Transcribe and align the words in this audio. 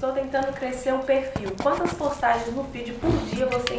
Estou 0.00 0.14
tentando 0.14 0.50
crescer 0.54 0.94
um 0.94 1.00
perfil. 1.00 1.54
Quantas 1.62 1.92
postagens 1.92 2.54
no 2.54 2.64
feed 2.64 2.94
por 2.94 3.12
dia 3.26 3.44
você 3.44 3.69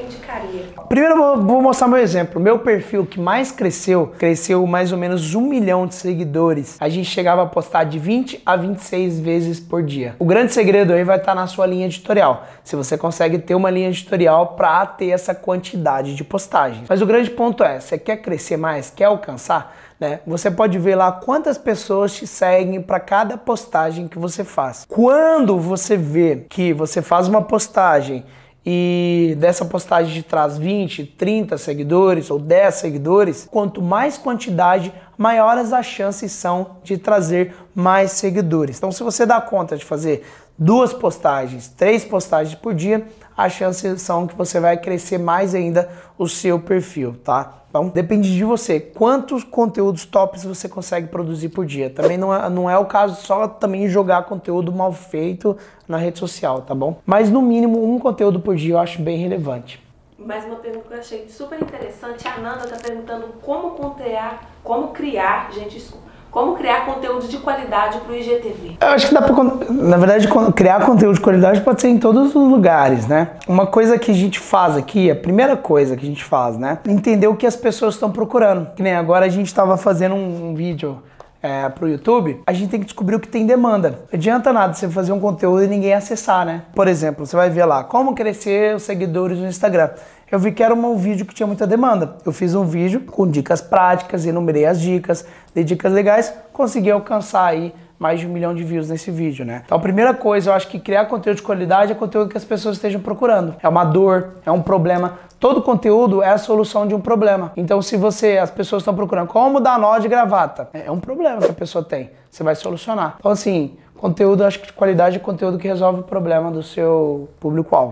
indicaria? 0.42 0.66
Primeiro 0.88 1.16
vou, 1.16 1.42
vou 1.42 1.62
mostrar 1.62 1.88
meu 1.88 1.98
exemplo. 1.98 2.40
Meu 2.40 2.60
perfil 2.60 3.06
que 3.06 3.20
mais 3.20 3.52
cresceu, 3.52 4.14
cresceu 4.18 4.66
mais 4.66 4.92
ou 4.92 4.98
menos 4.98 5.36
um 5.36 5.42
milhão 5.42 5.88
de 5.88 5.96
seguidores. 5.96 6.78
A 6.80 6.90
gente 6.90 7.10
chegava 7.10 7.44
a 7.44 7.46
postar 7.46 7.86
de 7.86 8.00
20 8.00 8.42
a 8.46 8.56
26 8.56 9.20
vezes 9.20 9.60
por 9.60 9.84
dia. 9.84 10.16
O 10.20 10.26
grande 10.26 10.54
segredo 10.54 10.94
aí 10.94 11.04
vai 11.04 11.18
estar 11.18 11.36
na 11.36 11.48
sua 11.48 11.66
linha 11.66 11.86
editorial. 11.86 12.46
Se 12.64 12.76
você 12.76 12.98
consegue 12.98 13.40
ter 13.40 13.56
uma 13.56 13.70
linha 13.70 13.90
editorial 13.90 14.48
para 14.56 14.86
ter 14.86 15.10
essa 15.10 15.34
quantidade 15.34 16.16
de 16.16 16.24
postagens. 16.24 16.86
Mas 16.90 17.02
o 17.02 17.06
grande 17.06 17.30
ponto 17.30 17.64
é, 17.64 17.80
você 17.80 17.98
quer 17.98 18.18
crescer 18.18 18.58
mais, 18.58 18.90
quer 18.90 19.06
alcançar? 19.06 19.76
Né? 20.00 20.20
Você 20.26 20.50
pode 20.50 20.80
ver 20.80 20.96
lá 20.96 21.12
quantas 21.12 21.60
pessoas 21.60 22.14
te 22.14 22.26
seguem 22.26 22.82
para 22.82 23.00
cada 23.00 23.38
postagem 23.38 24.08
que 24.08 24.18
você 24.18 24.44
faz. 24.44 24.86
Quando 24.90 25.60
você 25.60 25.96
vê 25.96 26.46
que 26.50 26.74
você 26.74 27.04
faz 27.04 27.28
uma 27.28 27.44
postagem 27.44 28.26
e 28.66 29.36
dessa 29.40 29.66
postagem 29.66 30.14
te 30.14 30.24
traz 30.24 30.58
20, 30.58 31.06
30 31.06 31.58
seguidores 31.58 32.30
ou 32.30 32.38
10 32.38 32.76
seguidores, 32.76 33.48
quanto 33.50 33.82
mais 33.82 34.18
quantidade, 34.18 34.94
maiores 35.22 35.72
as 35.72 35.86
chances 35.86 36.32
são 36.32 36.78
de 36.84 36.98
trazer 36.98 37.54
mais 37.76 38.12
seguidores. 38.14 38.78
Então, 38.78 38.92
se 38.92 39.04
você 39.04 39.24
dá 39.24 39.40
conta 39.40 39.78
de 39.78 39.86
fazer 39.86 40.26
duas 40.58 40.92
postagens, 40.92 41.68
três 41.68 42.04
postagens 42.04 42.56
por 42.56 42.74
dia, 42.74 43.06
as 43.38 43.54
chances 43.54 44.02
são 44.02 44.26
que 44.26 44.36
você 44.36 44.60
vai 44.60 44.78
crescer 44.78 45.20
mais 45.20 45.54
ainda 45.54 45.88
o 46.18 46.28
seu 46.28 46.60
perfil, 46.60 47.16
tá? 47.24 47.54
Então, 47.70 47.88
depende 47.88 48.34
de 48.36 48.44
você. 48.44 48.80
Quantos 48.80 49.44
conteúdos 49.44 50.06
tops 50.06 50.44
você 50.44 50.68
consegue 50.68 51.08
produzir 51.08 51.50
por 51.50 51.68
dia? 51.68 51.92
Também 51.92 52.18
não 52.18 52.34
é, 52.34 52.50
não 52.50 52.68
é 52.68 52.78
o 52.78 52.86
caso 52.86 53.22
só 53.22 53.48
também 53.48 53.88
jogar 53.88 54.24
conteúdo 54.24 54.72
mal 54.72 54.92
feito 54.92 55.56
na 55.88 55.98
rede 55.98 56.18
social, 56.18 56.64
tá 56.64 56.74
bom? 56.74 57.00
Mas 57.06 57.30
no 57.30 57.44
mínimo 57.44 57.82
um 57.94 58.00
conteúdo 58.00 58.40
por 58.40 58.56
dia 58.56 58.74
eu 58.74 58.80
acho 58.80 59.00
bem 59.02 59.20
relevante. 59.20 59.80
Mais 60.26 60.46
uma 60.46 60.58
pergunta 60.58 60.86
que 60.88 60.94
eu 60.94 61.00
achei 61.00 61.28
super 61.30 61.60
interessante. 61.60 62.28
A 62.28 62.38
Nanda 62.40 62.66
está 62.66 62.78
perguntando 62.78 63.28
como 63.42 63.96
criar, 63.96 64.42
como 64.64 64.90
criar, 64.90 65.52
gente, 65.52 65.84
como 66.30 66.56
criar 66.56 66.86
conteúdo 66.86 67.28
de 67.28 67.38
qualidade 67.40 67.98
para 68.00 68.14
o 68.14 68.16
IGTV? 68.16 68.78
Eu 68.80 68.88
acho 68.90 69.08
que 69.08 69.14
dá 69.14 69.22
para, 69.22 69.44
na 69.70 69.98
verdade, 69.98 70.28
criar 70.56 70.86
conteúdo 70.86 71.16
de 71.16 71.22
qualidade 71.22 71.62
pode 71.62 71.82
ser 71.82 71.90
em 71.90 71.98
todos 71.98 72.36
os 72.36 72.52
lugares, 72.52 73.08
né? 73.08 73.32
Uma 73.48 73.66
coisa 73.66 73.98
que 73.98 74.12
a 74.12 74.14
gente 74.14 74.40
faz 74.40 74.78
aqui, 74.78 75.10
a 75.10 75.16
primeira 75.16 75.58
coisa 75.58 75.98
que 75.98 76.06
a 76.06 76.08
gente 76.08 76.24
faz, 76.24 76.58
né? 76.58 76.78
Entender 76.88 77.28
o 77.28 77.36
que 77.36 77.48
as 77.48 77.56
pessoas 77.56 77.96
estão 77.96 78.12
procurando. 78.12 78.68
Que 78.76 78.84
nem 78.84 78.94
agora 78.94 79.26
a 79.26 79.30
gente 79.30 79.48
estava 79.48 79.76
fazendo 79.76 80.14
um, 80.14 80.52
um 80.52 80.56
vídeo 80.56 81.02
é, 81.42 81.68
pro 81.70 81.88
YouTube, 81.88 82.42
a 82.46 82.54
gente 82.54 82.70
tem 82.70 82.80
que 82.80 82.86
descobrir 82.86 83.16
o 83.16 83.20
que 83.20 83.28
tem 83.28 83.46
demanda. 83.46 83.90
Não 83.90 83.98
adianta 84.14 84.54
nada 84.54 84.74
você 84.74 84.88
fazer 84.88 85.12
um 85.12 85.20
conteúdo 85.20 85.64
e 85.64 85.68
ninguém 85.68 85.94
acessar, 85.94 86.46
né? 86.46 86.64
Por 86.76 86.88
exemplo, 86.88 87.26
você 87.26 87.36
vai 87.36 87.50
ver 87.50 87.66
lá 87.66 87.84
como 87.84 88.14
crescer 88.14 88.76
os 88.76 88.84
seguidores 88.84 89.40
no 89.40 89.48
Instagram. 89.48 89.90
Eu 90.32 90.40
vi 90.40 90.52
que 90.52 90.64
era 90.64 90.74
um 90.74 90.96
vídeo 90.96 91.26
que 91.26 91.34
tinha 91.34 91.48
muita 91.48 91.68
demanda. 91.68 92.16
Eu 92.26 92.32
fiz 92.32 92.56
um 92.56 92.64
vídeo 92.64 93.02
com 93.02 93.30
dicas 93.30 93.60
práticas, 93.60 94.26
enumerei 94.26 94.66
as 94.66 94.80
dicas, 94.80 95.26
dei 95.54 95.64
dicas 95.64 95.92
legais, 95.92 96.34
consegui 96.54 96.90
alcançar 96.90 97.48
aí 97.48 97.74
mais 98.02 98.20
de 98.20 98.26
um 98.26 98.32
milhão 98.32 98.56
de 98.56 98.64
views 98.64 98.90
nesse 98.90 99.12
vídeo, 99.12 99.46
né? 99.46 99.62
Então, 99.64 99.78
a 99.78 99.82
primeira 99.82 100.12
coisa, 100.12 100.50
eu 100.50 100.56
acho 100.56 100.68
que 100.68 100.80
criar 100.80 101.06
conteúdo 101.06 101.38
de 101.38 101.44
qualidade 101.44 101.92
é 101.92 101.96
conteúdo 101.96 102.32
que 102.32 102.38
as 102.38 102.44
pessoas 102.44 102.78
estejam 102.78 103.00
procurando. 103.00 103.54
É 103.62 103.70
uma 103.70 103.84
dor, 103.84 104.38
é 104.44 104.50
um 104.52 104.60
problema. 104.60 105.20
Todo 105.40 105.62
conteúdo 105.62 106.24
é 106.24 106.30
a 106.30 106.38
solução 106.40 106.88
de 106.88 106.96
um 106.96 107.00
problema. 107.00 107.52
Então, 107.56 107.80
se 107.80 107.96
você, 107.98 108.40
as 108.40 108.50
pessoas 108.50 108.82
estão 108.82 108.96
procurando 108.96 109.28
como 109.28 109.60
dar 109.60 109.78
nó 109.78 110.00
de 110.00 110.08
gravata, 110.08 110.70
é 110.74 110.90
um 110.90 111.00
problema 111.00 111.42
que 111.42 111.52
a 111.52 111.54
pessoa 111.54 111.84
tem. 111.84 112.10
Você 112.28 112.44
vai 112.44 112.56
solucionar. 112.56 113.18
Então, 113.20 113.30
assim, 113.30 113.78
conteúdo, 113.96 114.44
acho 114.44 114.60
que 114.60 114.66
de 114.66 114.74
qualidade 114.74 115.18
é 115.18 115.20
conteúdo 115.20 115.60
que 115.60 115.68
resolve 115.68 116.00
o 116.00 116.04
problema 116.04 116.50
do 116.50 116.64
seu 116.64 117.30
público-alvo. 117.40 117.90